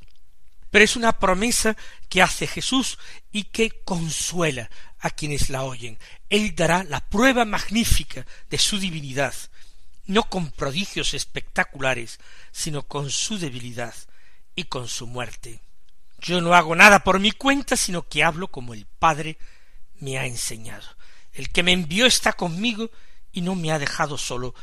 Pero 0.73 0.87
es 0.87 0.97
una 0.97 1.13
promesa 1.13 1.77
que 2.09 2.23
hace 2.23 2.47
Jesús 2.47 2.99
y 3.31 3.45
que 3.45 3.83
consuela 3.85 4.71
a 5.01 5.11
quienes 5.11 5.51
la 5.51 5.65
oyen. 5.65 5.99
Él 6.31 6.55
dará 6.57 6.83
la 6.83 7.01
prueba 7.09 7.45
magnífica 7.45 8.27
de 8.49 8.57
su 8.57 8.79
divinidad, 8.79 9.35
no 10.07 10.23
con 10.25 10.51
prodigios 10.51 11.13
espectaculares, 11.13 12.19
sino 12.53 12.85
con 12.85 13.11
su 13.11 13.39
debilidad 13.39 13.95
y 14.55 14.65
con 14.65 14.89
su 14.89 15.07
muerte. 15.07 15.61
Yo 16.19 16.41
no 16.41 16.55
hago 16.55 16.75
nada 16.75 17.05
por 17.05 17.21
mi 17.21 17.33
cuenta, 17.33 17.77
sino 17.77 18.09
que 18.09 18.25
hablo 18.25 18.49
como 18.49 18.73
el 18.73 18.87
Padre 18.87 19.37
me 20.01 20.19
ha 20.19 20.25
enseñado. 20.25 20.87
El 21.35 21.51
que 21.51 21.63
me 21.63 21.73
envió 21.73 22.07
está 22.07 22.33
conmigo 22.33 22.91
y 23.31 23.43
no 23.43 23.57
me 23.57 23.73
ha 23.73 23.79
dejado 23.79 24.17
solo, 24.17 24.55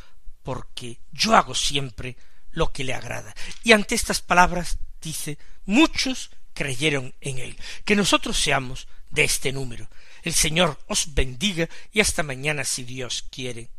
porque 0.41 1.01
yo 1.11 1.35
hago 1.35 1.53
siempre 1.53 2.17
lo 2.49 2.71
que 2.71 2.83
le 2.83 2.95
agrada. 2.95 3.35
Y 3.63 3.73
ante 3.73 3.93
estas 3.93 4.21
palabras 4.21 4.79
dice, 5.01 5.37
muchos 5.69 6.31
creyeron 6.53 7.13
en 7.21 7.37
él. 7.37 7.55
Que 7.85 7.95
nosotros 7.95 8.37
seamos 8.37 8.87
de 9.11 9.23
este 9.23 9.51
número. 9.53 9.87
El 10.23 10.33
Señor 10.33 10.79
os 10.87 11.13
bendiga 11.13 11.69
y 11.93 12.01
hasta 12.01 12.23
mañana 12.23 12.63
si 12.65 12.83
Dios 12.83 13.23
quiere. 13.29 13.69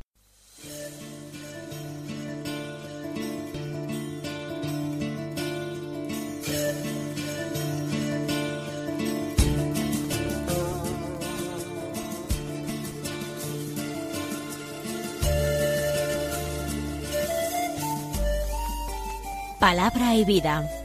Palabra 19.59 20.15
y 20.15 20.25
vida. 20.25 20.80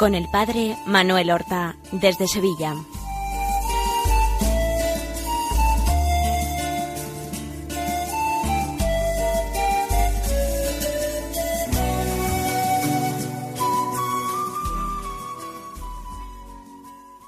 Con 0.00 0.14
el 0.14 0.28
padre 0.28 0.78
Manuel 0.86 1.30
Horta 1.30 1.76
desde 1.92 2.26
Sevilla. 2.26 2.74